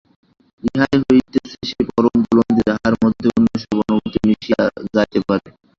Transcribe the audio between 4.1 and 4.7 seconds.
মিশিয়া